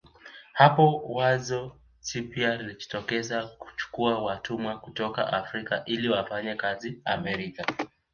[0.53, 7.65] Hapo wazo jipya lilijitokeza kuchukua watumwa kutoka Afrika ili wafanye kazi Amerika